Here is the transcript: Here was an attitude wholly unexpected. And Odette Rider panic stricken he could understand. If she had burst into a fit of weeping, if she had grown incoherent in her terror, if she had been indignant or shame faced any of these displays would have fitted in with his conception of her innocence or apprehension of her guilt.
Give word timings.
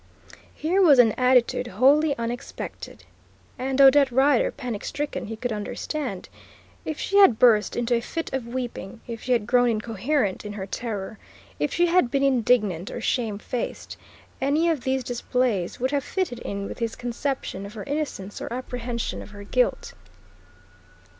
Here 0.55 0.81
was 0.81 0.97
an 0.97 1.11
attitude 1.11 1.67
wholly 1.67 2.17
unexpected. 2.17 3.03
And 3.59 3.79
Odette 3.79 4.09
Rider 4.09 4.49
panic 4.49 4.83
stricken 4.83 5.27
he 5.27 5.35
could 5.35 5.53
understand. 5.53 6.27
If 6.85 6.99
she 6.99 7.17
had 7.17 7.37
burst 7.37 7.75
into 7.75 7.93
a 7.93 8.01
fit 8.01 8.33
of 8.33 8.47
weeping, 8.47 9.01
if 9.05 9.21
she 9.21 9.33
had 9.33 9.45
grown 9.45 9.69
incoherent 9.69 10.43
in 10.43 10.53
her 10.53 10.65
terror, 10.65 11.19
if 11.59 11.71
she 11.71 11.85
had 11.85 12.09
been 12.09 12.23
indignant 12.23 12.89
or 12.89 12.99
shame 12.99 13.37
faced 13.37 13.95
any 14.41 14.71
of 14.71 14.81
these 14.81 15.03
displays 15.03 15.79
would 15.79 15.91
have 15.91 16.03
fitted 16.03 16.39
in 16.39 16.65
with 16.65 16.79
his 16.79 16.95
conception 16.95 17.63
of 17.67 17.75
her 17.75 17.83
innocence 17.83 18.41
or 18.41 18.51
apprehension 18.51 19.21
of 19.21 19.29
her 19.29 19.43
guilt. 19.43 19.93